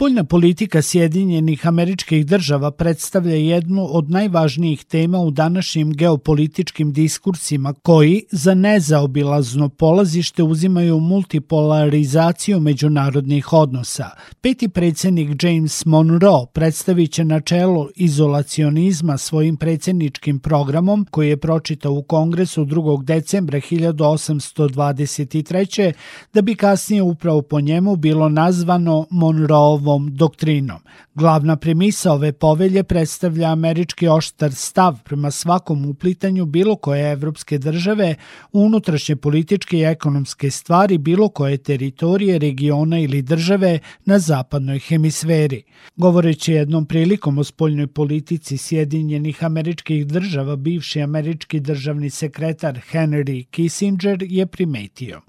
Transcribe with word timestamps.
Spoljna 0.00 0.24
politika 0.24 0.82
Sjedinjenih 0.82 1.66
američkih 1.66 2.26
država 2.26 2.70
predstavlja 2.70 3.34
jednu 3.34 3.88
od 3.90 4.10
najvažnijih 4.10 4.84
tema 4.84 5.18
u 5.18 5.30
današnjim 5.30 5.92
geopolitičkim 5.92 6.92
diskursima 6.92 7.74
koji 7.82 8.22
za 8.30 8.54
nezaobilazno 8.54 9.68
polazište 9.68 10.42
uzimaju 10.42 11.00
multipolarizaciju 11.00 12.60
međunarodnih 12.60 13.52
odnosa. 13.52 14.10
Peti 14.40 14.68
predsednik 14.68 15.42
James 15.42 15.86
Monroe 15.86 16.46
predstavit 16.52 17.12
će 17.12 17.24
načelo 17.24 17.88
izolacionizma 17.96 19.18
svojim 19.18 19.56
predsedničkim 19.56 20.38
programom 20.38 21.06
koji 21.10 21.28
je 21.28 21.36
pročitao 21.36 21.92
u 21.92 22.02
Kongresu 22.02 22.64
2. 22.64 23.04
decembra 23.04 23.60
1823. 23.60 25.92
da 26.34 26.42
bi 26.42 26.54
kasnije 26.54 27.02
upravo 27.02 27.42
po 27.42 27.60
njemu 27.60 27.96
bilo 27.96 28.28
nazvano 28.28 29.06
Monroe 29.10 29.89
ovom 29.90 30.16
doktrinom. 30.16 30.80
Glavna 31.14 31.56
premisa 31.56 32.12
ove 32.12 32.32
povelje 32.32 32.82
predstavlja 32.82 33.52
američki 33.52 34.08
oštar 34.08 34.52
stav 34.52 34.98
prema 35.04 35.30
svakom 35.30 35.86
uplitanju 35.86 36.46
bilo 36.46 36.76
koje 36.76 37.12
evropske 37.12 37.58
države 37.58 38.14
unutrašnje 38.52 39.16
političke 39.16 39.78
i 39.78 39.82
ekonomske 39.82 40.50
stvari 40.50 40.98
bilo 40.98 41.28
koje 41.28 41.56
teritorije, 41.56 42.38
regiona 42.38 42.98
ili 42.98 43.22
države 43.22 43.78
na 44.04 44.18
zapadnoj 44.18 44.78
hemisferi. 44.78 45.62
Govoreći 45.96 46.52
jednom 46.52 46.86
prilikom 46.86 47.38
o 47.38 47.44
spoljnoj 47.44 47.86
politici 47.86 48.56
Sjedinjenih 48.56 49.44
američkih 49.44 50.06
država, 50.06 50.56
bivši 50.56 51.02
američki 51.02 51.60
državni 51.60 52.10
sekretar 52.10 52.80
Henry 52.92 53.44
Kissinger 53.50 54.18
je 54.22 54.46
primetio. 54.46 55.20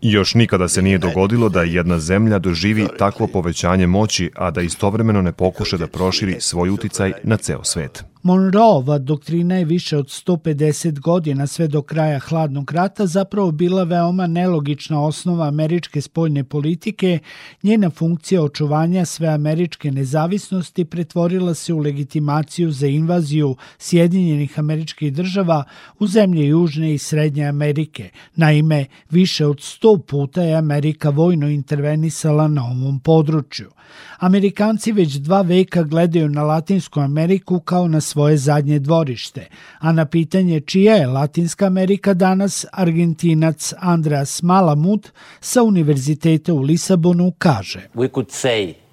Još 0.00 0.34
nikada 0.34 0.68
se 0.68 0.82
nije 0.82 0.98
dogodilo 0.98 1.48
da 1.48 1.62
jedna 1.62 1.98
zemlja 1.98 2.38
doživi 2.38 2.65
takvo 2.98 3.26
povećanje 3.26 3.86
moći, 3.86 4.30
a 4.34 4.50
da 4.50 4.60
istovremeno 4.60 5.22
ne 5.22 5.32
pokuša 5.32 5.76
da 5.76 5.86
proširi 5.86 6.36
svoj 6.40 6.70
uticaj 6.70 7.12
na 7.22 7.36
ceo 7.36 7.64
svet. 7.64 8.04
Monroeova 8.26 8.98
doktrina 8.98 9.54
je 9.56 9.64
više 9.64 9.96
od 9.96 10.06
150 10.06 11.00
godina 11.00 11.46
sve 11.46 11.68
do 11.68 11.82
kraja 11.82 12.18
hladnog 12.18 12.72
rata 12.72 13.06
zapravo 13.06 13.50
bila 13.50 13.84
veoma 13.84 14.26
nelogična 14.26 15.02
osnova 15.04 15.48
američke 15.48 16.00
spoljne 16.00 16.44
politike, 16.44 17.18
njena 17.62 17.90
funkcija 17.90 18.42
očuvanja 18.42 19.04
sve 19.04 19.28
američke 19.28 19.90
nezavisnosti 19.90 20.84
pretvorila 20.84 21.54
se 21.54 21.74
u 21.74 21.78
legitimaciju 21.78 22.70
za 22.70 22.86
invaziju 22.86 23.56
Sjedinjenih 23.78 24.58
američkih 24.58 25.12
država 25.12 25.64
u 25.98 26.06
zemlje 26.06 26.46
Južne 26.46 26.94
i 26.94 26.98
Srednje 26.98 27.44
Amerike. 27.44 28.10
Naime, 28.36 28.86
više 29.10 29.46
od 29.46 29.56
100 29.56 30.02
puta 30.02 30.42
je 30.42 30.56
Amerika 30.56 31.10
vojno 31.10 31.48
intervenisala 31.48 32.48
na 32.48 32.64
ovom 32.64 33.00
području. 33.00 33.75
Amerikanci 34.18 34.92
već 34.92 35.14
dva 35.14 35.42
veka 35.42 35.82
gledaju 35.82 36.28
na 36.28 36.42
Latinsku 36.42 37.00
Ameriku 37.00 37.60
kao 37.60 37.88
na 37.88 38.00
svoje 38.00 38.36
zadnje 38.36 38.78
dvorište, 38.78 39.48
a 39.78 39.92
na 39.92 40.06
pitanje 40.06 40.60
čija 40.60 40.94
je 40.94 41.06
Latinska 41.06 41.66
Amerika 41.66 42.14
danas, 42.14 42.66
Argentinac 42.72 43.72
Andreas 43.78 44.42
Malamut 44.42 45.08
sa 45.40 45.62
Univerziteta 45.62 46.54
u 46.54 46.60
Lisabonu 46.60 47.32
kaže. 47.38 47.88
We 47.94 48.14
could 48.14 48.28
say 48.28 48.86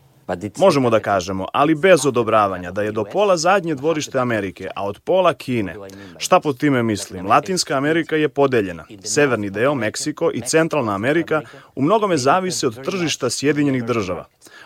Možemo 0.58 0.90
da 0.90 1.00
kažemo, 1.00 1.46
ali 1.54 1.76
bez 1.76 2.06
odobravanja, 2.06 2.72
da 2.72 2.82
je 2.82 2.92
do 2.92 3.04
pola 3.04 3.38
zadnje 3.38 3.76
dvorište 3.76 4.20
Amerike, 4.20 4.70
a 4.76 4.86
od 4.86 5.00
pola 5.00 5.34
Kine. 5.34 5.76
Šta 6.18 6.40
pod 6.40 6.60
time 6.60 6.84
mislim? 6.84 7.26
Latinska 7.26 7.78
Amerika 7.78 8.16
je 8.16 8.30
podeljena. 8.30 8.86
Severni 9.04 9.50
deo, 9.50 9.76
Meksiko 9.76 10.32
i 10.34 10.42
Centralna 10.42 10.96
Amerika 10.96 11.42
u 11.76 11.82
mnogome 11.82 12.18
zavise 12.18 12.68
od 12.68 12.86
tržišta 12.86 13.30
Sjedinjenih 13.30 13.84
država. 13.84 14.26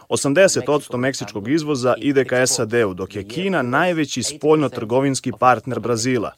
80% 0.10 0.98
meksičkog 0.98 1.50
izvoza 1.50 1.96
ide 1.98 2.26
ka 2.26 2.48
SAD-u, 2.48 2.94
dok 2.94 3.16
je 3.16 3.28
Kina 3.28 3.62
najveći 3.62 4.24
spoljno-trgovinski 4.24 5.32
partner 5.40 5.80
Brazila. 5.80 6.32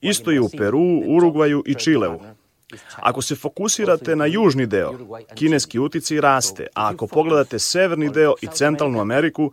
Isto 0.00 0.30
je 0.30 0.40
u 0.40 0.48
Peru, 0.58 1.02
Urugvaju 1.06 1.62
i 1.66 1.74
Čileu. 1.74 2.18
Ako 2.96 3.22
se 3.22 3.34
fokusirate 3.34 4.16
na 4.16 4.26
južni 4.26 4.66
deo, 4.66 4.92
kineski 5.34 5.78
uticaj 5.78 6.20
raste, 6.20 6.66
a 6.74 6.88
ako 6.90 7.06
pogledate 7.06 7.58
severni 7.58 8.10
deo 8.10 8.34
i 8.42 8.46
centralnu 8.46 9.00
Ameriku, 9.00 9.52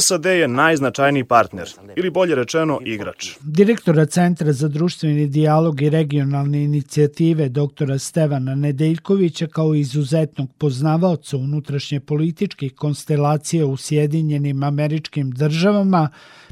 SAD 0.00 0.26
je 0.26 0.48
najznačajniji 0.48 1.24
partner, 1.24 1.68
ili 1.96 2.10
bolje 2.10 2.34
rečeno 2.34 2.78
igrač. 2.84 3.36
Direktora 3.40 4.06
Centra 4.06 4.52
za 4.52 4.68
društveni 4.68 5.26
dijalog 5.26 5.82
i 5.82 5.90
regionalne 5.90 6.64
inicijative 6.64 7.48
doktora 7.48 7.98
Stevana 7.98 8.54
Nedeljkovića 8.54 9.46
kao 9.46 9.74
izuzetnog 9.74 10.48
poznavaoca 10.58 11.36
unutrašnje 11.36 12.00
političke 12.00 12.68
konstelacije 12.68 13.64
u 13.64 13.76
Sjedinjenim 13.76 14.62
američkim 14.62 15.30
državama, 15.30 16.08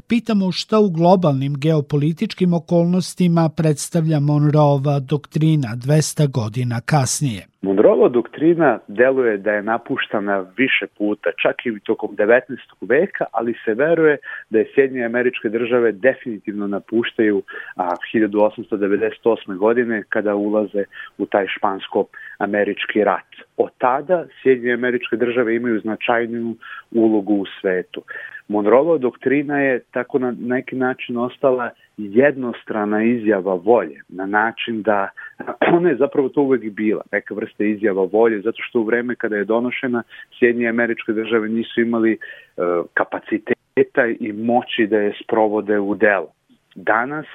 pitamo 0.09 0.51
šta 0.51 0.79
u 0.79 0.89
globalnim 0.97 1.53
geopolitičkim 1.57 2.53
okolnostima 2.53 3.49
predstavlja 3.57 4.19
Monroeova 4.19 4.99
doktrina 4.99 5.69
200 5.75 6.31
godina 6.31 6.81
kasnije. 6.85 7.43
Monroeova 7.61 8.09
doktrina 8.09 8.79
deluje 8.87 9.37
da 9.37 9.51
je 9.51 9.63
napuštana 9.63 10.45
više 10.57 10.85
puta, 10.97 11.29
čak 11.41 11.65
i 11.65 11.79
tokom 11.79 12.15
19. 12.15 12.57
veka, 12.81 13.25
ali 13.31 13.53
se 13.65 13.73
veruje 13.73 14.17
da 14.49 14.59
je 14.59 14.71
Sjedinje 14.75 15.05
američke 15.05 15.49
države 15.49 15.91
definitivno 15.91 16.67
napuštaju 16.67 17.41
a, 17.75 17.89
1898. 18.13 19.57
godine 19.57 20.03
kada 20.09 20.35
ulaze 20.35 20.83
u 21.17 21.25
taj 21.25 21.45
špansko-američki 21.47 23.03
rat. 23.03 23.31
Od 23.57 23.69
tada 23.77 24.25
Sjedinje 24.41 24.73
američke 24.73 25.15
države 25.15 25.55
imaju 25.55 25.79
značajnu 25.79 26.55
ulogu 26.91 27.33
u 27.33 27.45
svetu. 27.61 28.01
Monroeova 28.47 28.97
doktrina 28.97 29.59
je 29.59 29.79
tako 29.91 30.19
na 30.19 30.35
neki 30.39 30.75
način 30.75 31.17
ostala 31.17 31.69
jednostrana 31.97 33.03
izjava 33.03 33.53
volje, 33.53 34.01
na 34.09 34.25
način 34.25 34.81
da 34.81 35.09
ona 35.77 35.89
je 35.89 35.95
zapravo 35.95 36.29
to 36.29 36.41
uvek 36.41 36.71
bila, 36.71 37.01
neka 37.11 37.33
vrsta 37.33 37.63
izjava 37.63 38.07
volje, 38.11 38.41
zato 38.41 38.57
što 38.61 38.79
u 38.79 38.83
vreme 38.83 39.15
kada 39.15 39.35
je 39.35 39.45
donošena 39.45 40.03
Sjedinje 40.39 40.67
američke 40.67 41.11
države 41.11 41.49
nisu 41.49 41.81
imali 41.81 42.17
uh, 42.17 42.85
kapaciteta 42.93 44.05
i 44.19 44.33
moći 44.33 44.87
da 44.87 44.97
je 44.97 45.13
sprovode 45.23 45.79
u 45.79 45.95
delo. 45.95 46.31
Danas 46.75 47.25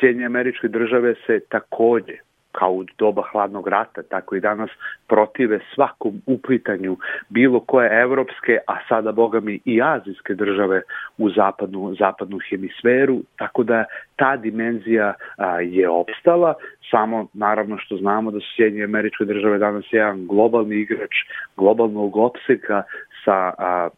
Sjedinje 0.00 0.26
američke 0.26 0.68
države 0.68 1.14
se 1.26 1.40
takođe 1.48 2.29
kao 2.52 2.72
u 2.72 2.84
doba 2.98 3.22
hladnog 3.32 3.68
rata, 3.68 4.02
tako 4.02 4.36
i 4.36 4.40
danas 4.40 4.70
protive 5.08 5.60
svakom 5.74 6.22
uplitanju 6.26 6.96
bilo 7.28 7.60
koje 7.60 8.02
evropske, 8.02 8.58
a 8.66 8.76
sada 8.88 9.12
boga 9.12 9.40
mi 9.40 9.60
i 9.64 9.82
azijske 9.82 10.34
države 10.34 10.82
u 11.18 11.30
zapadnu, 11.30 11.94
zapadnu 11.98 12.38
hemisferu, 12.48 13.20
tako 13.36 13.62
da 13.62 13.84
ta 14.16 14.36
dimenzija 14.36 15.14
a, 15.36 15.60
je 15.60 15.88
opstala, 15.88 16.54
samo 16.90 17.26
naravno 17.32 17.78
što 17.78 17.96
znamo 17.96 18.30
da 18.30 18.40
su 18.40 18.46
Sjedinje 18.56 18.84
američke 18.84 19.24
države 19.24 19.58
danas 19.58 19.84
jedan 19.90 20.26
globalni 20.26 20.76
igrač 20.76 21.14
globalnog 21.56 22.16
opseka 22.16 22.82
sa 23.24 23.52
a, 23.58 23.88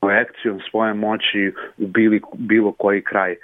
projekcijom 0.00 0.60
svoje 0.70 0.94
moći 0.94 1.52
u 1.78 1.86
bili, 1.86 2.20
bilo 2.38 2.72
koji 2.72 3.02
kraj 3.02 3.36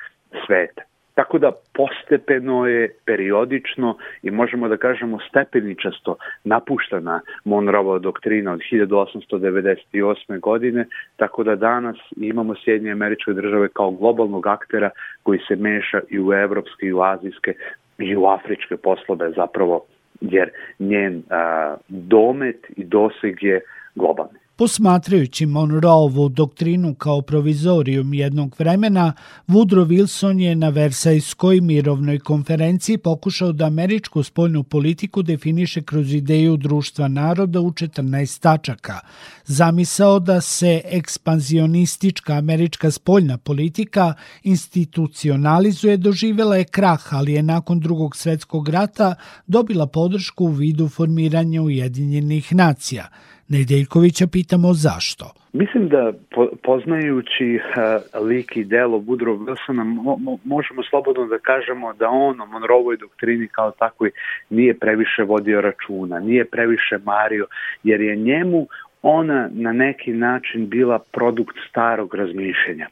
sveta. 0.46 0.87
Tako 1.18 1.38
da 1.38 1.52
postepeno 1.74 2.66
je, 2.66 2.94
periodično 3.06 3.96
i 4.22 4.30
možemo 4.30 4.68
da 4.68 4.76
kažemo 4.76 5.18
stepeničasto 5.28 6.16
napuštana 6.44 7.20
Monroeova 7.44 7.98
doktrina 7.98 8.52
od 8.52 8.60
1898. 8.72 10.40
godine, 10.40 10.84
tako 11.16 11.44
da 11.44 11.56
danas 11.56 11.96
imamo 12.16 12.54
Sjedinje 12.64 12.92
američke 12.92 13.32
države 13.32 13.68
kao 13.68 13.90
globalnog 13.90 14.46
aktera 14.46 14.90
koji 15.22 15.38
se 15.48 15.56
meša 15.56 16.00
i 16.08 16.20
u 16.20 16.32
evropske 16.32 16.86
i 16.86 16.92
u 16.92 17.02
azijske 17.02 17.54
i 17.98 18.16
u 18.16 18.26
afričke 18.26 18.76
poslove 18.76 19.30
zapravo, 19.36 19.84
jer 20.20 20.50
njen 20.78 21.22
a, 21.30 21.76
domet 21.88 22.66
i 22.76 22.84
doseg 22.84 23.42
je 23.42 23.60
globalni. 23.94 24.38
Posmatrajući 24.58 25.46
Monroeovu 25.46 26.28
doktrinu 26.28 26.94
kao 26.94 27.22
provizorijum 27.22 28.14
jednog 28.14 28.54
vremena, 28.58 29.12
Woodrow 29.48 29.86
Wilson 29.86 30.40
je 30.40 30.54
na 30.54 30.68
Versajskoj 30.68 31.60
mirovnoj 31.60 32.18
konferenciji 32.18 32.98
pokušao 32.98 33.52
da 33.52 33.64
američku 33.64 34.22
spoljnu 34.22 34.62
politiku 34.62 35.22
definiše 35.22 35.82
kroz 35.82 36.12
ideju 36.14 36.56
društva 36.56 37.08
naroda 37.08 37.60
u 37.60 37.70
14 37.70 38.40
tačaka. 38.40 39.00
Zamisao 39.44 40.18
da 40.18 40.40
se 40.40 40.80
ekspanzionistička 40.84 42.32
američka 42.32 42.90
spoljna 42.90 43.38
politika 43.38 44.14
institucionalizuje 44.42 45.96
doživela 45.96 46.56
je 46.56 46.64
krah, 46.64 47.14
ali 47.14 47.32
je 47.32 47.42
nakon 47.42 47.80
drugog 47.80 48.16
svetskog 48.16 48.68
rata 48.68 49.14
dobila 49.46 49.86
podršku 49.86 50.44
u 50.44 50.48
vidu 50.48 50.88
formiranja 50.88 51.62
Ujedinjenih 51.62 52.54
nacija– 52.54 53.08
Nedeljkovića 53.48 54.26
pitamo 54.32 54.72
zašto. 54.72 55.24
Mislim 55.52 55.88
da 55.88 56.12
po, 56.34 56.48
poznajući 56.62 57.54
uh, 57.54 58.26
lik 58.26 58.56
i 58.56 58.64
delo 58.64 58.98
Woodrow 58.98 59.38
Wilsona 59.44 59.84
mo, 59.84 60.16
mo, 60.16 60.38
možemo 60.44 60.82
slobodno 60.90 61.26
da 61.26 61.38
kažemo 61.38 61.92
da 61.92 62.08
on 62.08 62.40
o 62.40 62.46
Monroevoj 62.46 62.96
doktrini 62.96 63.48
kao 63.48 63.70
takvoj 63.70 64.10
nije 64.50 64.78
previše 64.78 65.22
vodio 65.22 65.60
računa, 65.60 66.18
nije 66.18 66.44
previše 66.44 66.98
mario, 67.04 67.46
jer 67.82 68.00
je 68.00 68.16
njemu 68.16 68.66
ona 69.02 69.48
na 69.52 69.72
neki 69.72 70.12
način 70.12 70.68
bila 70.68 70.98
produkt 70.98 71.56
starog 71.70 72.14
razmišljenja. 72.14 72.86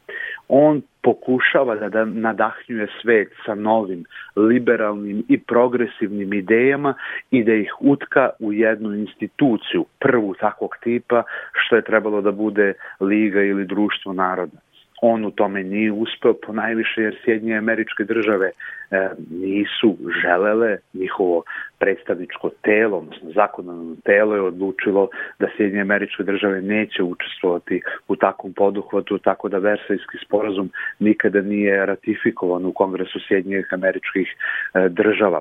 On 0.49 0.83
pokušava 1.07 1.77
da, 1.77 1.89
da 1.89 2.05
nadahnjuje 2.05 2.87
svet 3.03 3.33
sa 3.45 3.55
novim, 3.55 4.05
liberalnim 4.37 5.23
i 5.29 5.39
progresivnim 5.39 6.33
idejama 6.33 6.95
i 7.31 7.45
da 7.45 7.55
ih 7.55 7.73
utka 7.81 8.31
u 8.39 8.53
jednu 8.53 8.95
instituciju, 8.95 9.85
prvu 9.99 10.35
takvog 10.35 10.77
tipa, 10.83 11.23
što 11.53 11.77
je 11.77 11.83
trebalo 11.83 12.21
da 12.21 12.33
bude 12.33 12.73
Liga 13.01 13.43
ili 13.43 13.65
Društvo 13.65 14.13
naroda 14.13 14.66
on 15.13 15.25
u 15.25 15.31
tome 15.31 15.63
nije 15.63 15.93
uspeo 15.93 16.35
po 16.47 16.53
najviše 16.53 17.03
jer 17.03 17.17
Sjedinje 17.25 17.57
američke 17.57 18.05
države 18.05 18.51
e, 18.91 19.09
nisu 19.31 19.97
želele 20.23 20.77
njihovo 20.95 21.43
predstavničko 21.79 22.51
telo, 22.63 22.99
odnosno 22.99 23.31
zakonodavno 23.35 23.97
telo 24.05 24.35
je 24.35 24.41
odlučilo 24.41 25.09
da 25.39 25.47
Sjedinje 25.57 25.81
američke 25.81 26.23
države 26.23 26.63
neće 26.63 27.03
učestvovati 27.03 27.81
u 28.09 28.17
takvom 28.17 28.53
poduhvatu, 28.53 29.19
tako 29.19 29.49
da 29.49 29.59
Versajski 29.59 30.19
sporazum 30.27 30.71
nikada 30.99 31.41
nije 31.41 31.87
ratifikovan 31.87 32.65
u 32.65 32.73
Kongresu 32.73 33.19
Sjedinjenih 33.29 33.69
američkih 33.73 34.29
e, 34.75 34.89
država. 34.89 35.41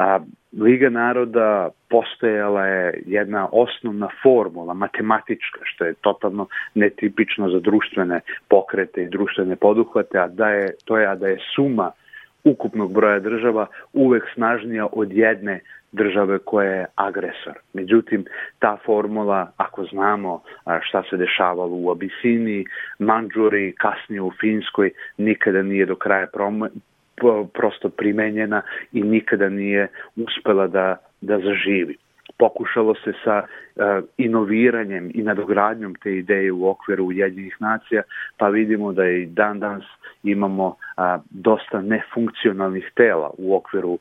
A, 0.00 0.18
Liga 0.60 0.88
naroda 0.90 1.68
postojala 1.88 2.66
je 2.66 3.02
jedna 3.06 3.48
osnovna 3.52 4.08
formula, 4.22 4.74
matematička, 4.74 5.60
što 5.62 5.84
je 5.84 5.94
totalno 5.94 6.46
netipično 6.74 7.50
za 7.50 7.60
društvene 7.60 8.20
pokrete 8.48 9.02
i 9.02 9.08
društvene 9.08 9.56
poduhvate, 9.56 10.18
a 10.18 10.28
da 10.28 10.48
je, 10.48 10.70
to 10.84 10.98
je, 10.98 11.16
da 11.16 11.26
je 11.26 11.38
suma 11.54 11.90
ukupnog 12.44 12.92
broja 12.92 13.18
država 13.18 13.66
uvek 13.92 14.24
snažnija 14.34 14.86
od 14.92 15.12
jedne 15.12 15.60
države 15.92 16.38
koja 16.38 16.70
je 16.70 16.86
agresor. 16.94 17.54
Međutim, 17.72 18.24
ta 18.58 18.76
formula, 18.86 19.52
ako 19.56 19.84
znamo 19.84 20.42
šta 20.82 21.02
se 21.10 21.16
dešavalo 21.16 21.76
u 21.76 21.90
Abisiniji, 21.90 22.64
Manđuri, 22.98 23.74
kasnije 23.78 24.22
u 24.22 24.32
Finskoj, 24.40 24.90
nikada 25.18 25.62
nije 25.62 25.86
do 25.86 25.96
kraja 25.96 26.26
prosto 27.52 27.88
primenjena 27.88 28.62
i 28.92 29.02
nikada 29.02 29.48
nije 29.48 29.88
uspela 30.16 30.66
da, 30.66 30.96
da 31.20 31.38
zaživi. 31.38 31.96
Pokušalo 32.38 32.94
se 32.94 33.12
sa 33.24 33.42
uh, 33.42 33.84
inoviranjem 34.16 35.10
i 35.14 35.22
nadogradnjom 35.22 35.94
te 35.94 36.16
ideje 36.16 36.52
u 36.52 36.68
okviru 36.68 37.04
Ujedinjenih 37.04 37.56
nacija, 37.60 38.02
pa 38.36 38.48
vidimo 38.48 38.92
da 38.92 39.08
i 39.08 39.26
dan 39.26 39.60
danas 39.60 39.84
imamo 40.22 40.66
uh, 40.66 40.74
dosta 41.30 41.80
nefunkcionalnih 41.80 42.90
tela 42.94 43.30
u 43.38 43.56
okviru 43.56 43.92
uh, 43.92 44.00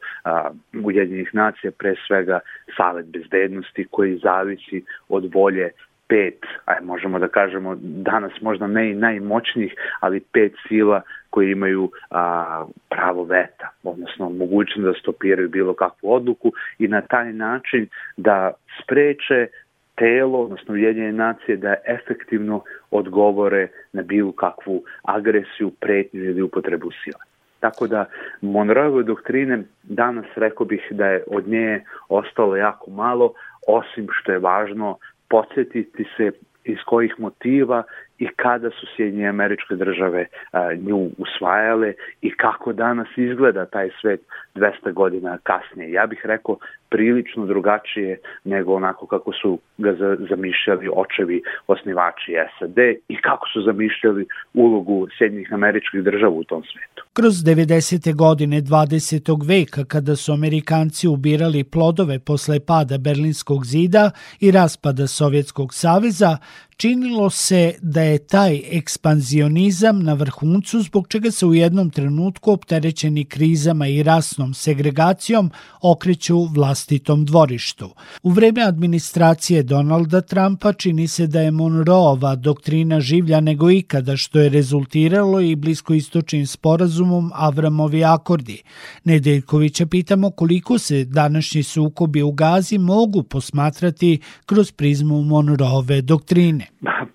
Ujedinjenih 0.86 1.30
nacija, 1.34 1.72
pre 1.72 1.96
svega 2.08 2.40
Savet 2.78 3.06
bezbednosti 3.06 3.88
koji 3.92 4.18
zavisi 4.18 4.84
od 5.10 5.34
volje 5.34 5.72
pet, 6.10 6.46
aj 6.66 6.82
možemo 6.82 7.20
da 7.20 7.28
kažemo 7.28 7.76
danas 7.82 8.32
možda 8.42 8.68
ne 8.68 8.92
i 8.92 8.96
najmoćnijih, 8.96 9.74
ali 10.00 10.20
pet 10.20 10.54
sila 10.68 11.02
koji 11.30 11.52
imaju 11.52 11.92
a, 12.12 12.66
pravo 12.90 13.24
veta, 13.24 13.70
odnosno 13.84 14.30
mogućnost 14.30 14.86
da 14.86 15.00
stopiraju 15.00 15.50
bilo 15.50 15.74
kakvu 15.74 16.14
odluku 16.14 16.52
i 16.80 16.88
na 16.88 17.02
taj 17.02 17.34
način 17.34 17.88
da 18.18 18.52
spreče 18.84 19.48
telo, 19.96 20.40
odnosno 20.40 20.74
Ujedinjene 20.74 21.12
nacije, 21.12 21.58
da 21.58 21.76
efektivno 21.88 22.62
odgovore 22.92 23.68
na 23.94 24.02
bilo 24.02 24.32
kakvu 24.32 24.84
agresiju, 25.04 25.72
pretnju 25.80 26.24
ili 26.24 26.42
upotrebu 26.42 26.92
sile. 27.04 27.24
Tako 27.60 27.88
da 27.88 28.06
Monroeve 28.42 29.04
doktrine 29.04 29.64
danas 29.84 30.26
rekao 30.36 30.66
bih 30.66 30.88
da 30.92 31.06
je 31.06 31.24
od 31.28 31.48
nje 31.48 31.84
ostalo 32.10 32.56
jako 32.56 32.92
malo, 32.92 33.34
osim 33.68 34.08
što 34.12 34.32
je 34.32 34.40
važno 34.40 34.98
podsjetiti 35.30 36.06
se 36.18 36.32
iz 36.64 36.78
kojih 36.86 37.16
motiva 37.18 37.84
i 38.20 38.28
kada 38.28 38.70
su 38.70 38.88
Sjedinje 38.96 39.28
američke 39.28 39.76
države 39.76 40.26
a, 40.52 40.74
nju 40.74 41.10
usvajale 41.18 41.94
i 42.22 42.32
kako 42.32 42.74
danas 42.74 43.08
izgleda 43.18 43.66
taj 43.66 43.90
svet 44.02 44.22
200 44.56 44.94
godina 44.94 45.38
kasnije. 45.44 45.92
Ja 45.92 46.06
bih 46.06 46.22
rekao 46.24 46.58
prilično 46.90 47.46
drugačije 47.46 48.20
nego 48.44 48.76
onako 48.76 49.06
kako 49.06 49.32
su 49.42 49.60
ga 49.78 49.96
zamišljali 50.30 50.90
očevi 50.96 51.42
osnivači 51.68 52.32
SAD 52.60 52.78
i 53.08 53.16
kako 53.22 53.48
su 53.54 53.62
zamišljali 53.62 54.26
ulogu 54.54 55.08
Sjedinjih 55.18 55.54
američkih 55.54 56.04
država 56.04 56.34
u 56.34 56.44
tom 56.44 56.64
svetu. 56.64 57.04
Kroz 57.14 57.34
90. 57.34 58.16
godine 58.16 58.62
20. 58.62 59.48
veka, 59.48 59.86
kada 59.86 60.16
su 60.16 60.34
Amerikanci 60.34 61.08
ubirali 61.08 61.64
plodove 61.64 62.20
posle 62.20 62.60
pada 62.60 62.98
Berlinskog 62.98 63.66
zida 63.66 64.12
i 64.40 64.52
raspada 64.52 65.08
Sovjetskog 65.08 65.74
saveza, 65.74 66.38
činilo 66.78 67.30
se 67.30 67.74
da 67.82 68.02
je 68.02 68.28
taj 68.28 68.62
ekspanzionizam 68.72 70.04
na 70.04 70.14
vrhuncu 70.14 70.80
zbog 70.80 71.08
čega 71.08 71.32
se 71.32 71.46
u 71.46 71.54
jednom 71.54 71.90
trenutku 71.90 72.52
opterećeni 72.52 73.26
krizama 73.26 73.88
i 73.88 74.04
rasnom 74.04 74.54
segregacijom 74.54 75.52
okreću 75.82 76.36
vlastitom 76.80 77.26
dvorištu. 77.26 77.86
U 78.24 78.30
vreme 78.30 78.62
administracije 78.62 79.64
Donalda 79.64 80.22
Trumpa 80.22 80.74
čini 80.74 81.08
se 81.08 81.28
da 81.28 81.40
je 81.42 81.52
Monroeova 81.52 82.36
doktrina 82.36 83.00
življa 83.00 83.40
nego 83.42 83.72
ikada 83.72 84.16
što 84.18 84.40
je 84.40 84.50
rezultiralo 84.50 85.42
i 85.42 85.56
bliskoistočnim 85.56 86.46
sporazumom 86.46 87.32
Avramovi 87.36 88.04
akordi. 88.04 88.64
Nedeljkovića 89.06 89.86
pitamo 89.92 90.32
koliko 90.32 90.78
se 90.78 91.06
današnji 91.06 91.64
sukobi 91.64 92.22
u 92.22 92.32
Gazi 92.32 92.78
mogu 92.78 93.24
posmatrati 93.24 94.20
kroz 94.46 94.72
prizmu 94.72 95.22
Monroeve 95.22 96.02
doktrine. 96.02 96.66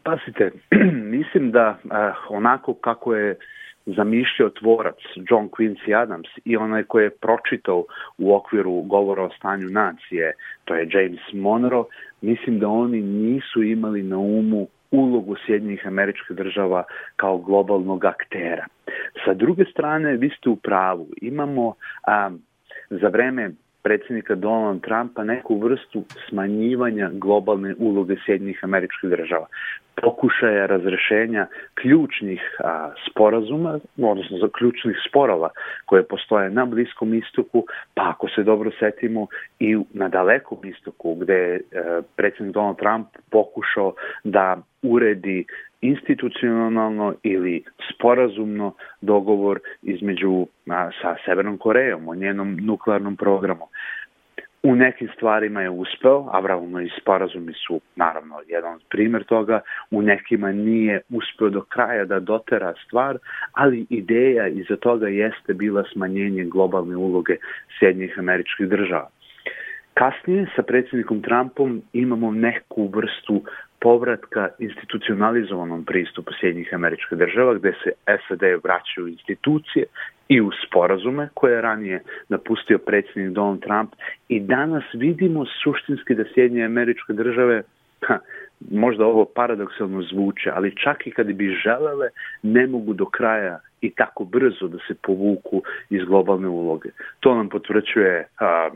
Pasite, 0.03 0.51
mislim 1.17 1.51
da 1.51 1.79
onako 2.31 2.75
kako 2.75 3.15
je 3.15 3.39
zamišljao 3.87 4.51
tvorac 4.51 4.97
John 5.31 5.49
Quincy 5.49 6.03
Adams 6.03 6.29
i 6.45 6.57
onaj 6.57 6.85
koji 6.85 7.05
je 7.05 7.11
pročitao 7.11 7.85
u 8.19 8.35
okviru 8.35 8.83
govora 8.83 9.23
o 9.23 9.31
stanju 9.31 9.69
nacije, 9.69 10.33
to 10.65 10.75
je 10.75 10.89
James 10.93 11.33
Monroe, 11.33 11.85
mislim 12.21 12.59
da 12.59 12.69
oni 12.69 13.01
nisu 13.01 13.63
imali 13.63 14.03
na 14.03 14.19
umu 14.19 14.67
ulogu 14.91 15.37
Sjedinjih 15.47 15.87
američkih 15.87 16.37
država 16.37 16.85
kao 17.17 17.39
globalnog 17.39 18.05
aktera. 18.05 18.67
Sa 19.25 19.35
druge 19.35 19.65
strane, 19.65 20.17
vi 20.17 20.31
ste 20.39 20.49
u 20.49 20.57
pravu, 20.57 21.09
imamo 21.23 21.75
a, 22.07 22.31
za 22.91 23.09
vreme 23.09 23.51
predsjednika 23.85 24.35
Donald 24.35 24.81
Trumpa 24.83 25.25
neku 25.25 25.59
vrstu 25.59 26.05
smanjivanja 26.29 27.11
globalne 27.13 27.75
uloge 27.79 28.17
Sjedinjih 28.27 28.61
američkih 28.63 29.11
država 29.11 29.47
pokušaja 30.03 30.67
razrešenja 30.67 31.47
ključnih 31.75 32.41
a, 32.65 32.91
sporazuma, 33.11 33.79
odnosno 34.03 34.39
za 34.39 34.49
ključnih 34.59 34.97
sporova 35.09 35.51
koje 35.85 36.03
postoje 36.03 36.51
na 36.51 36.65
Bliskom 36.65 37.15
istoku, 37.15 37.67
pa 37.95 38.03
ako 38.09 38.29
se 38.29 38.43
dobro 38.43 38.71
setimo 38.79 39.27
i 39.59 39.77
na 39.93 40.09
dalekom 40.09 40.59
istoku 40.65 41.15
gde 41.15 41.35
je 41.35 41.61
predsjednik 42.17 42.55
Donald 42.55 42.79
Trump 42.79 43.07
pokušao 43.31 43.95
da 44.25 44.63
uredi 44.83 45.45
institucionalno 45.85 47.15
ili 47.23 47.65
sporazumno 47.91 48.75
dogovor 49.01 49.61
između 49.83 50.47
a, 50.71 50.91
sa 51.03 51.17
Severnom 51.25 51.59
Korejom 51.59 52.09
o 52.09 52.15
njenom 52.15 52.59
nuklearnom 52.61 53.17
programu. 53.17 53.65
U 54.63 54.75
nekim 54.75 55.09
stvarima 55.17 55.63
je 55.63 55.71
uspeo, 55.71 56.29
Avramovi 56.33 56.91
sporazumi 57.01 57.53
su 57.53 57.81
naravno 57.97 58.37
jedan 58.49 58.79
primer 58.89 59.25
toga, 59.25 59.61
u 59.91 60.03
nekima 60.03 60.53
nije 60.53 61.01
uspeo 61.11 61.51
do 61.51 61.61
kraja 61.61 62.05
da 62.05 62.21
dotera 62.21 62.75
stvar, 62.87 63.19
ali 63.53 63.87
ideja 63.91 64.49
iza 64.49 64.77
toga 64.77 65.09
jeste 65.09 65.55
bila 65.55 65.85
smanjenje 65.93 66.45
globalne 66.45 66.97
uloge 66.97 67.37
Sjednjih 67.79 68.19
američkih 68.19 68.69
država. 68.69 69.11
Kasnije 69.95 70.47
sa 70.57 70.63
predsjednikom 70.63 71.23
Trumpom 71.23 71.83
imamo 71.93 72.31
neku 72.31 72.89
vrstu 72.89 73.43
povratka 73.85 74.49
institucionalizovanom 74.59 75.85
pristupu 75.85 76.33
Sjednjih 76.41 76.69
američkih 76.73 77.19
država, 77.19 77.55
gde 77.55 77.73
se 77.83 77.91
SAD 78.07 78.43
vraćaju 78.65 79.09
institucije 79.09 79.85
i 80.29 80.41
u 80.41 80.51
sporazume 80.67 81.29
koje 81.35 81.53
je 81.55 81.61
ranije 81.61 82.03
napustio 82.29 82.79
predsjednik 82.79 83.35
Donald 83.35 83.61
Trump 83.61 83.93
i 84.29 84.41
danas 84.41 84.85
vidimo 84.95 85.45
suštinski 85.63 86.15
da 86.15 86.25
Sjedinje 86.35 86.65
američke 86.65 87.13
države 87.13 87.63
ha, 88.07 88.19
možda 88.71 89.07
ovo 89.07 89.25
paradoksalno 89.25 90.03
zvuče, 90.03 90.51
ali 90.55 90.77
čak 90.77 91.07
i 91.07 91.11
kad 91.11 91.27
bi 91.27 91.57
želele, 91.65 92.09
ne 92.43 92.67
mogu 92.67 92.93
do 92.93 93.07
kraja 93.07 93.59
i 93.81 93.91
tako 93.91 94.25
brzo 94.25 94.69
da 94.69 94.79
se 94.89 94.95
povuku 95.03 95.63
iz 95.91 96.05
globalne 96.05 96.49
uloge. 96.49 96.89
To 97.21 97.35
nam 97.35 97.49
potvrđuje 97.49 98.27
a, 98.41 98.71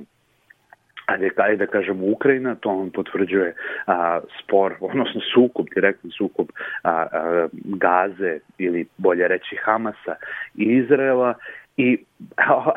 ajde, 1.08 1.30
ajde 1.36 1.56
da 1.56 1.66
kažemo 1.66 2.06
Ukrajina, 2.06 2.54
to 2.54 2.68
on 2.68 2.90
potvrđuje 2.90 3.54
a, 3.86 4.20
spor, 4.38 4.74
odnosno 4.90 5.20
sukob, 5.34 5.66
direktni 5.74 6.10
sukob 6.10 6.48
a, 6.82 6.90
a, 6.90 7.48
Gaze 7.52 8.38
ili 8.58 8.86
bolje 8.96 9.28
reći 9.28 9.56
Hamasa 9.64 10.14
i 10.54 10.64
Izraela 10.64 11.34
i 11.76 11.98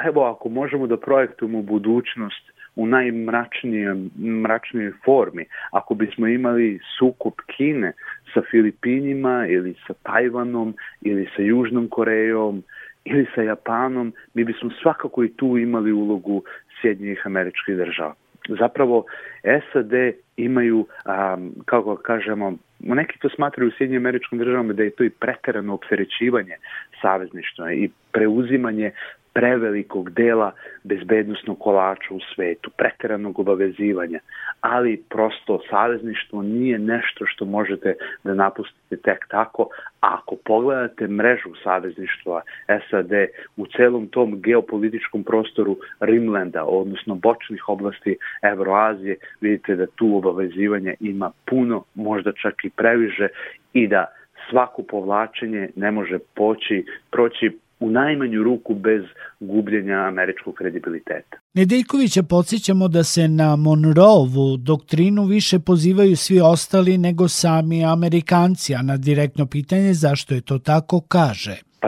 evo 0.07 0.25
ako 0.25 0.49
možemo 0.49 0.87
da 0.87 0.97
projektujemo 0.97 1.61
budućnost 1.61 2.51
u 2.75 2.85
najmračnijoj 2.87 3.95
mračnijoj 4.19 4.91
formi. 5.05 5.45
Ako 5.71 5.93
bismo 5.93 6.27
imali 6.27 6.79
sukup 6.99 7.41
Kine 7.55 7.91
sa 8.33 8.41
Filipinima 8.51 9.47
ili 9.47 9.75
sa 9.87 9.93
Tajvanom 9.93 10.75
ili 11.01 11.29
sa 11.35 11.41
Južnom 11.41 11.87
Korejom 11.89 12.63
ili 13.05 13.25
sa 13.35 13.41
Japanom, 13.41 14.13
mi 14.33 14.43
bismo 14.43 14.69
svakako 14.81 15.23
i 15.23 15.33
tu 15.33 15.57
imali 15.57 15.91
ulogu 15.91 16.43
Sjedinjih 16.81 17.21
američkih 17.25 17.77
država. 17.77 18.13
Zapravo 18.49 19.05
SAD 19.43 19.91
imaju, 20.37 20.77
um, 20.77 21.53
kako 21.65 21.95
kažemo, 21.95 22.53
neki 22.79 23.19
to 23.19 23.29
smatraju 23.29 23.69
u 23.69 23.71
Sjedinjim 23.77 24.01
američkim 24.01 24.39
državama 24.39 24.73
da 24.73 24.83
je 24.83 24.89
to 24.89 25.03
i 25.03 25.09
preterano 25.09 25.73
opterećivanje 25.73 26.55
savezništva 27.01 27.73
i 27.73 27.89
preuzimanje 28.11 28.91
prevelikog 29.33 30.09
dela 30.09 30.51
bezbednostnog 30.83 31.59
kolača 31.59 32.13
u 32.13 32.19
svetu, 32.35 32.69
preteranog 32.77 33.39
obavezivanja, 33.39 34.19
ali 34.61 35.03
prosto 35.09 35.59
savezništvo 35.69 36.41
nije 36.41 36.79
nešto 36.79 37.25
što 37.25 37.45
možete 37.45 37.95
da 38.23 38.33
napustite 38.33 38.97
tek 38.97 39.27
tako, 39.27 39.67
a 40.01 40.17
ako 40.21 40.35
pogledate 40.45 41.07
mrežu 41.07 41.49
savezništva 41.63 42.41
SAD 42.89 43.11
u 43.57 43.67
celom 43.67 44.07
tom 44.07 44.41
geopolitičkom 44.41 45.23
prostoru 45.23 45.77
Rimlanda, 45.99 46.63
odnosno 46.63 47.15
bočnih 47.15 47.69
oblasti 47.69 48.17
Evroazije, 48.41 49.15
vidite 49.41 49.75
da 49.75 49.85
tu 49.85 50.17
obavezivanja 50.17 50.93
ima 50.99 51.31
puno, 51.45 51.83
možda 51.95 52.31
čak 52.31 52.65
i 52.65 52.69
previše 52.69 53.27
i 53.73 53.87
da 53.87 54.05
svako 54.49 54.83
povlačenje 54.83 55.69
ne 55.75 55.91
može 55.91 56.19
poći, 56.35 56.85
proći 57.11 57.57
u 57.81 57.89
najmanju 57.89 58.43
ruku 58.43 58.73
bez 58.73 59.03
gubljenja 59.39 59.97
američkog 59.97 60.53
kredibiliteta. 60.55 61.37
Nedeljkovića 61.53 62.23
podsjećamo 62.29 62.87
da 62.87 63.03
se 63.03 63.27
na 63.27 63.55
Monroevu 63.55 64.57
doktrinu 64.57 65.23
više 65.25 65.57
pozivaju 65.59 66.15
svi 66.15 66.39
ostali 66.53 66.97
nego 66.97 67.27
sami 67.27 67.85
Amerikanci, 67.85 68.75
a 68.75 68.81
na 68.81 68.97
direktno 68.97 69.45
pitanje 69.45 69.93
zašto 69.93 70.33
je 70.33 70.41
to 70.41 70.57
tako 70.59 71.01
kaže. 71.07 71.55
Pa, 71.81 71.87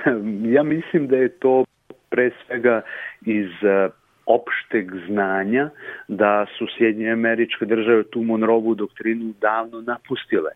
ja 0.56 0.62
mislim 0.62 1.08
da 1.08 1.16
je 1.16 1.28
to 1.28 1.64
pre 2.10 2.30
svega 2.46 2.80
iz 3.26 3.50
e, 3.62 3.88
opšteg 4.26 4.90
znanja 5.08 5.70
da 6.08 6.46
su 6.58 6.66
Sjedinje 6.78 7.10
američke 7.10 7.64
države 7.66 8.02
tu 8.04 8.22
Monroevu 8.22 8.74
doktrinu 8.74 9.34
davno 9.40 9.80
napustile 9.80 10.50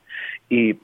i 0.50 0.74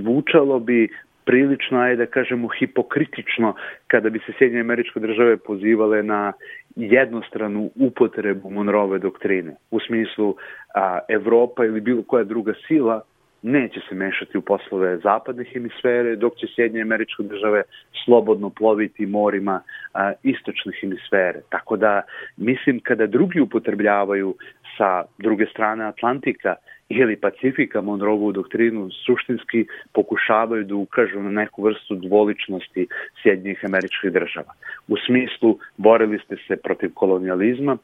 zvučalo 0.00 0.58
bi 0.60 0.88
prilično, 1.30 1.80
ajde 1.80 1.96
da 1.96 2.10
kažemo, 2.10 2.48
hipokritično 2.58 3.54
kada 3.86 4.10
bi 4.10 4.18
se 4.18 4.32
Sjedinje 4.38 4.60
američke 4.60 5.00
države 5.00 5.36
pozivale 5.36 6.02
na 6.02 6.32
jednostranu 6.76 7.70
upotrebu 7.74 8.50
Monroeve 8.50 8.98
doktrine. 8.98 9.54
U 9.70 9.80
smislu 9.80 10.34
a, 10.74 10.98
Evropa 11.08 11.64
ili 11.64 11.80
bilo 11.80 12.02
koja 12.02 12.24
druga 12.24 12.52
sila 12.66 13.02
neće 13.42 13.80
se 13.88 13.94
mešati 13.94 14.38
u 14.38 14.42
poslove 14.42 14.98
zapadne 14.98 15.44
hemisfere, 15.44 16.16
dok 16.16 16.36
će 16.36 16.46
Sjedinje 16.54 16.82
američke 16.82 17.22
države 17.22 17.62
slobodno 18.04 18.50
ploviti 18.50 19.06
morima 19.06 19.62
a, 19.94 20.12
istočne 20.22 20.72
hemisfere. 20.80 21.40
Tako 21.48 21.76
da, 21.76 22.02
mislim, 22.36 22.80
kada 22.80 23.06
drugi 23.06 23.40
upotrebljavaju 23.40 24.34
sa 24.78 25.04
druge 25.18 25.46
strane 25.46 25.84
Atlantika 25.84 26.54
ili 26.90 27.16
Pacifika 27.16 27.80
Monroevu 27.80 28.32
doktrinu 28.32 28.90
suštinski 28.90 29.66
pokušavaju 29.92 30.64
da 30.64 30.74
ukažu 30.74 31.22
na 31.22 31.30
neku 31.30 31.62
vrstu 31.62 31.94
dvoličnosti 31.94 32.86
Sjedinjih 33.22 33.64
američkih 33.64 34.12
država. 34.12 34.52
U 34.88 34.96
smislu 35.06 35.58
borili 35.76 36.18
ste 36.18 36.36
se 36.48 36.56
protiv 36.56 36.90
kolonijalizma, 36.94 37.76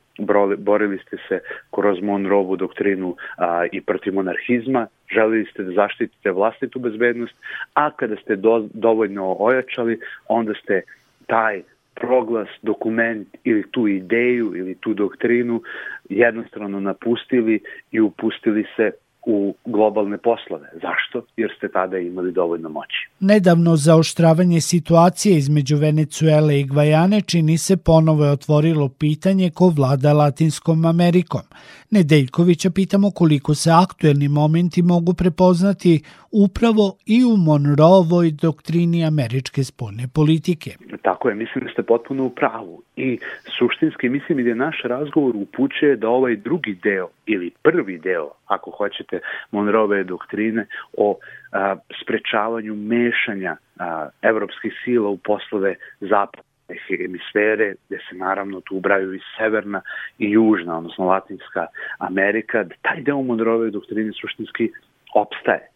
borili 0.58 0.98
ste 0.98 1.16
se 1.28 1.40
kroz 1.70 2.00
Monroevu 2.02 2.56
doktrinu 2.56 3.16
a, 3.38 3.66
i 3.72 3.80
protiv 3.80 4.14
monarhizma, 4.14 4.86
želili 5.14 5.44
ste 5.44 5.62
da 5.62 5.72
zaštitite 5.72 6.30
vlastitu 6.30 6.78
bezbednost, 6.78 7.34
a 7.74 7.90
kada 7.90 8.16
ste 8.16 8.36
do, 8.36 8.68
dovoljno 8.74 9.36
ojačali, 9.38 10.00
onda 10.28 10.54
ste 10.54 10.82
taj 11.26 11.62
proglas, 12.00 12.48
dokument 12.62 13.28
ili 13.44 13.70
tu 13.70 13.88
ideju 13.88 14.56
ili 14.56 14.74
tu 14.74 14.94
doktrinu 14.94 15.62
jednostrano 16.08 16.80
napustili 16.80 17.60
i 17.92 18.00
upustili 18.00 18.64
se 18.76 18.90
u 19.26 19.54
globalne 19.64 20.18
poslove. 20.18 20.68
Zašto? 20.72 21.22
Jer 21.36 21.50
ste 21.56 21.68
tada 21.68 21.98
imali 21.98 22.32
dovoljno 22.32 22.68
moći. 22.68 23.08
Nedavno 23.20 23.76
zaoštravanje 23.76 24.60
situacije 24.60 25.38
između 25.38 25.76
Venecuele 25.76 26.60
i 26.60 26.64
Gvajane 26.64 27.20
čini 27.20 27.58
se 27.58 27.76
ponovo 27.76 28.24
je 28.24 28.30
otvorilo 28.30 28.88
pitanje 28.88 29.50
ko 29.50 29.72
vlada 29.76 30.12
Latinskom 30.12 30.84
Amerikom. 30.84 31.40
Nedeljkovića 31.90 32.70
pitamo 32.74 33.10
koliko 33.10 33.54
se 33.54 33.70
aktuelni 33.70 34.28
momenti 34.28 34.82
mogu 34.82 35.14
prepoznati 35.14 36.02
upravo 36.32 36.96
i 37.06 37.24
u 37.24 37.36
Monroevoj 37.36 38.30
doktrini 38.30 39.06
američke 39.06 39.64
spoljne 39.64 40.04
politike. 40.14 40.70
Tako 41.02 41.28
je, 41.28 41.34
mislim 41.34 41.64
da 41.64 41.70
ste 41.70 41.82
potpuno 41.82 42.24
u 42.24 42.30
pravu. 42.30 42.82
I 42.96 43.18
suštinski 43.58 44.08
mislim 44.08 44.38
i 44.38 44.44
da 44.44 44.54
naš 44.54 44.76
razgovor 44.84 45.36
upućuje 45.36 45.96
da 45.96 46.08
ovaj 46.08 46.36
drugi 46.36 46.78
deo 46.82 47.08
ili 47.26 47.50
prvi 47.62 47.98
deo, 47.98 48.30
ako 48.46 48.70
hoćete, 48.70 49.20
Monroeve 49.50 50.04
doktrine 50.04 50.66
o 50.96 51.18
a, 51.52 51.76
sprečavanju 52.02 52.74
mešanja 52.74 53.56
a, 53.78 54.08
evropskih 54.22 54.72
sila 54.84 55.08
u 55.08 55.16
poslove 55.16 55.74
zapada 56.00 56.45
hemisfere, 56.88 57.74
gde 57.88 57.98
se 58.10 58.16
naravno 58.16 58.60
tu 58.60 58.76
ubraju 58.76 59.14
i 59.14 59.20
severna 59.38 59.80
i 60.18 60.30
južna, 60.30 60.78
odnosno 60.78 61.06
Latinska 61.06 61.66
Amerika, 61.98 62.62
da 62.62 62.74
taj 62.82 63.02
deo 63.02 63.22
Monroeve 63.22 63.70
doktrine 63.70 64.12
suštinski 64.12 64.70
opstaje. 65.14 65.68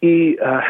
I 0.00 0.36
a, 0.42 0.60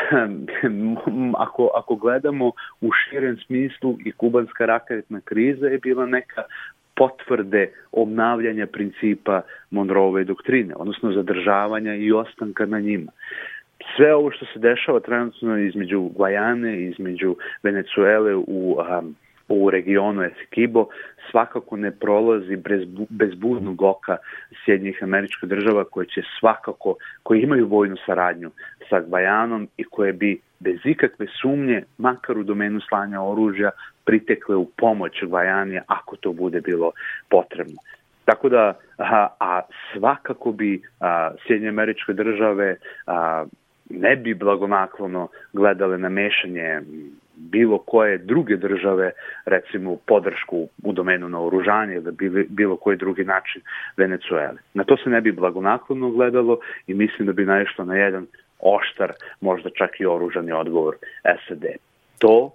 ako, 1.45 1.71
ako 1.75 1.97
gledamo 1.97 2.53
u 2.81 2.91
širem 2.93 3.37
smislu 3.47 3.99
i 4.05 4.13
kubanska 4.13 4.67
raketna 4.67 5.21
kriza 5.21 5.67
je 5.67 5.79
bila 5.79 6.07
neka 6.07 6.43
potvrde 6.97 7.71
obnavljanja 7.93 8.67
principa 8.67 9.43
Monroeve 9.71 10.25
doktrine, 10.25 10.75
odnosno 10.77 11.13
zadržavanja 11.13 11.95
i 11.95 12.13
ostanka 12.13 12.67
na 12.67 12.81
njima. 12.81 13.13
Sve 13.97 14.15
ovo 14.15 14.31
što 14.31 14.47
se 14.47 14.59
dešava 14.59 15.01
trenutno 15.01 15.59
između 15.59 16.01
Guajane, 16.01 16.83
između 16.83 17.37
Venecuele 17.63 18.35
u 18.35 18.77
um, 18.79 19.17
u 19.55 19.71
regionu 19.71 20.23
Esekibo 20.23 20.87
svakako 21.31 21.77
ne 21.77 21.91
prolazi 21.91 22.57
bez, 22.57 22.83
bez 23.11 23.35
budnog 23.35 23.83
oka 23.83 24.17
Sjednjih 24.65 24.99
američkih 25.03 25.49
država 25.49 25.85
koje 25.85 26.07
će 26.07 26.23
svakako, 26.41 26.97
koje 27.23 27.43
imaju 27.43 27.67
vojnu 27.67 27.97
saradnju 28.07 28.51
sa 28.91 29.01
Gvajanom 29.01 29.69
i 29.77 29.85
koje 29.85 30.13
bi 30.13 30.41
bez 30.61 30.79
ikakve 30.85 31.27
sumnje, 31.43 31.83
makar 31.99 32.39
u 32.39 32.43
domenu 32.43 32.81
slanja 32.89 33.23
oružja, 33.23 33.71
pritekle 34.05 34.57
u 34.57 34.67
pomoć 34.77 35.13
Gvajani 35.23 35.81
ako 35.87 36.17
to 36.17 36.33
bude 36.33 36.61
bilo 36.61 36.91
potrebno. 37.31 37.77
Tako 38.25 38.49
da, 38.49 38.75
a, 38.99 39.29
a 39.41 39.61
svakako 39.93 40.53
bi 40.53 40.83
a, 41.01 41.31
Sjedinje 41.47 41.69
američke 41.69 42.13
države 42.13 42.77
a, 43.07 43.45
ne 43.91 44.17
bi 44.17 44.35
blagonaklono 44.35 45.29
gledale 45.53 45.99
na 45.99 46.09
mešanje 46.09 46.81
bilo 47.53 47.79
koje 47.79 48.19
druge 48.19 48.57
države, 48.57 49.11
recimo 49.45 49.97
podršku 50.07 50.69
u 50.85 50.93
domenu 50.93 51.29
na 51.29 51.41
oružanje 51.41 51.95
ili 51.95 52.47
bilo 52.49 52.77
koji 52.77 52.97
drugi 52.97 53.25
način 53.25 53.63
Venecuele. 53.97 54.59
Na 54.75 54.85
to 54.85 54.97
se 54.97 55.11
ne 55.11 55.21
bi 55.21 55.33
blagonaklono 55.33 56.11
gledalo 56.11 56.59
i 56.87 56.95
mislim 56.95 57.27
da 57.27 57.33
bi 57.33 57.45
naišlo 57.45 57.85
na 57.85 57.97
jedan 57.97 58.27
oštar, 58.59 59.13
možda 59.41 59.71
čak 59.71 60.01
i 60.01 60.07
oružani 60.07 60.53
odgovor 60.53 60.95
SAD. 61.23 61.65
To 62.19 62.51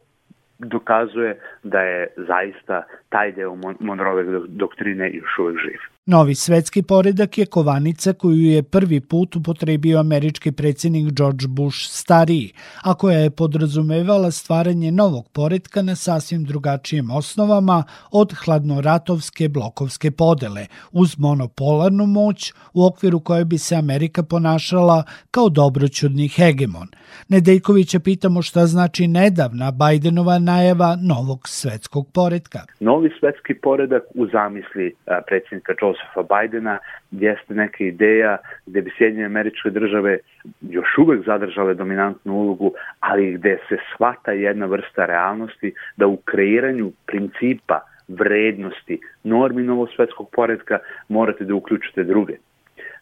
dokazuje 0.60 1.40
da 1.64 1.82
je 1.82 2.08
zaista 2.18 2.84
taj 3.10 3.32
deo 3.32 3.58
Monroeve 3.80 4.40
doktrine 4.48 5.12
još 5.14 5.40
uvek 5.40 5.58
živ. 5.58 5.97
Novi 6.10 6.36
svetski 6.36 6.82
poredak 6.84 7.38
je 7.38 7.46
kovanica 7.46 8.14
koju 8.14 8.42
je 8.42 8.64
prvi 8.64 9.00
put 9.02 9.36
upotrebio 9.36 10.00
američki 10.00 10.52
predsjednik 10.52 11.14
George 11.14 11.46
Bush 11.48 11.78
stariji, 11.90 12.54
a 12.84 12.94
koja 12.94 13.20
je 13.20 13.30
podrazumevala 13.30 14.32
stvaranje 14.32 14.92
novog 14.92 15.30
poredka 15.34 15.82
na 15.82 15.96
sasvim 15.96 16.44
drugačijim 16.44 17.12
osnovama 17.12 17.84
od 18.12 18.34
hladnoratovske 18.46 19.50
blokovske 19.50 20.12
podele, 20.12 20.66
uz 20.92 21.20
monopolarnu 21.20 22.06
moć 22.06 22.54
u 22.74 22.86
okviru 22.86 23.20
koje 23.20 23.46
bi 23.46 23.58
se 23.58 23.76
Amerika 23.76 24.24
ponašala 24.24 25.04
kao 25.32 25.50
dobroćudni 25.50 26.28
hegemon. 26.28 26.88
Nedeljkovića 27.28 28.00
pitamo 28.00 28.42
šta 28.42 28.66
znači 28.66 29.08
nedavna 29.08 29.72
Bajdenova 29.72 30.40
najava 30.40 30.98
novog 31.02 31.48
svetskog 31.48 32.08
poredka. 32.14 32.60
Novi 32.80 33.10
svetski 33.20 33.54
poredak 33.54 34.04
u 34.16 34.28
zamisli 34.28 34.96
predsjednika 35.28 35.74
Joe 35.82 35.97
Josefa 35.98 36.24
Bajdena 36.24 36.78
jeste 37.12 37.54
neka 37.54 37.84
ideja 37.84 38.38
gde 38.66 38.82
bi 38.82 38.92
Sjedinje 38.98 39.26
američke 39.26 39.70
države 39.70 40.18
još 40.62 40.98
uvek 40.98 41.26
zadržale 41.26 41.74
dominantnu 41.74 42.34
ulogu, 42.34 42.74
ali 43.00 43.32
gde 43.32 43.58
se 43.70 43.78
shvata 43.94 44.32
jedna 44.32 44.66
vrsta 44.66 45.06
realnosti 45.06 45.74
da 45.98 46.08
u 46.08 46.18
kreiranju 46.18 46.92
principa 47.06 47.80
vrednosti, 48.08 49.00
normi 49.24 49.64
novog 49.64 49.90
svetskog 49.96 50.30
poredka, 50.32 50.80
morate 51.10 51.44
da 51.44 51.56
uključite 51.56 52.04
druge. 52.04 52.34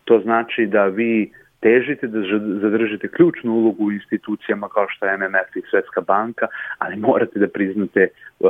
To 0.03 0.19
znači 0.19 0.65
da 0.65 0.85
vi 0.85 1.31
težite 1.65 2.07
da 2.07 2.19
zadržite 2.61 3.07
ključnu 3.07 3.53
ulogu 3.53 3.85
u 3.85 3.91
institucijama 3.91 4.67
kao 4.69 4.85
što 4.89 5.05
je 5.05 5.17
MMF 5.17 5.55
i 5.55 5.61
Svetska 5.69 6.01
banka, 6.01 6.47
ali 6.77 6.95
morate 6.95 7.39
da 7.39 7.47
priznate 7.47 8.07
uh, 8.07 8.49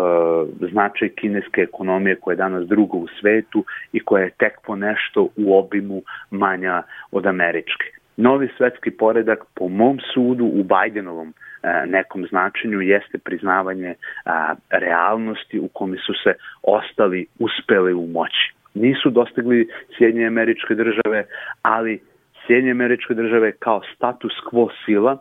značaj 0.72 1.10
kineske 1.10 1.62
ekonomije 1.62 2.16
koja 2.16 2.34
je 2.34 2.44
danas 2.46 2.68
druga 2.68 2.98
u 2.98 3.08
svetu 3.20 3.66
i 3.92 4.00
koja 4.00 4.24
je 4.24 4.38
tek 4.38 4.54
po 4.66 4.76
nešto 4.76 5.28
u 5.36 5.58
obimu 5.60 6.02
manja 6.32 6.84
od 7.12 7.26
američke. 7.26 7.86
Novi 8.18 8.50
svetski 8.58 8.92
poredak 8.92 9.40
po 9.54 9.68
mom 9.68 10.00
sudu 10.14 10.46
u 10.46 10.64
Bajdenovom 10.64 11.30
uh, 11.30 11.92
nekom 11.92 12.26
značenju 12.30 12.82
jeste 12.82 13.18
priznavanje 13.18 13.96
uh, 13.96 14.32
realnosti 14.70 15.60
u 15.60 15.68
kome 15.68 15.98
su 15.98 16.14
se 16.24 16.34
ostali 16.64 17.26
uspeli 17.40 17.94
u 17.94 18.08
moći. 18.08 18.54
Nisu 18.74 19.10
dostigli 19.10 19.68
Sjedinje 19.98 20.28
američke 20.28 20.76
države, 20.76 21.24
ali 21.62 22.00
Sjedinje 22.48 22.72
američke 22.72 23.14
države 23.14 23.52
kao 23.52 23.82
status 23.96 24.34
quo 24.52 24.70
sila 24.86 25.18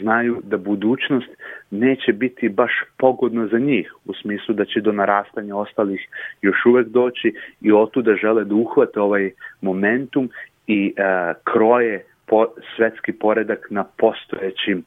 znaju 0.00 0.40
da 0.44 0.56
budućnost 0.56 1.28
neće 1.70 2.12
biti 2.12 2.48
baš 2.48 2.72
pogodna 2.98 3.46
za 3.46 3.58
njih, 3.58 3.92
u 4.04 4.14
smislu 4.14 4.54
da 4.54 4.64
će 4.64 4.80
do 4.80 4.92
narastanja 4.92 5.56
ostalih 5.56 6.08
još 6.42 6.66
uvek 6.66 6.86
doći 6.88 7.34
i 7.60 7.72
otuda 7.72 8.14
žele 8.14 8.44
da 8.44 8.54
uhvate 8.54 9.00
ovaj 9.00 9.30
momentum 9.60 10.30
i 10.66 10.94
uh, 10.98 11.36
kroje 11.44 12.04
po, 12.26 12.46
svetski 12.76 13.12
poredak 13.12 13.66
na 13.70 13.84
postojećim 13.84 14.84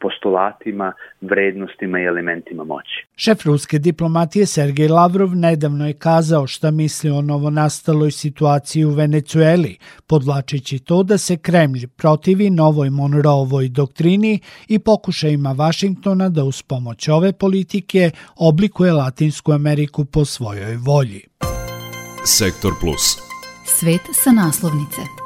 postulatima, 0.00 0.92
vrednostima 1.20 2.00
i 2.00 2.04
elementima 2.04 2.64
moći. 2.64 3.06
Šef 3.16 3.46
ruske 3.46 3.78
diplomatije 3.78 4.46
Sergej 4.46 4.88
Lavrov 4.88 5.36
nedavno 5.36 5.86
je 5.86 5.92
kazao 5.92 6.46
šta 6.46 6.70
misli 6.70 7.10
o 7.10 7.22
novonastaloj 7.22 8.10
situaciji 8.10 8.84
u 8.84 8.90
Venecueli, 8.90 9.76
podlačići 10.06 10.78
to 10.78 11.02
da 11.02 11.18
se 11.18 11.36
Kremlj 11.36 11.86
protivi 11.86 12.50
novoj 12.50 12.90
Monroovoj 12.90 13.68
doktrini 13.68 14.40
i 14.68 14.78
pokušajima 14.78 15.52
Vašingtona 15.52 16.28
da 16.28 16.44
uz 16.44 16.62
pomoć 16.62 17.08
ove 17.08 17.32
politike 17.32 18.10
oblikuje 18.36 18.92
Latinsku 18.92 19.52
Ameriku 19.52 20.04
po 20.04 20.24
svojoj 20.24 20.76
volji. 20.76 21.22
Sektor 22.24 22.72
Plus. 22.80 23.16
Svet 23.64 24.00
sa 24.12 24.32
naslovnice. 24.32 25.25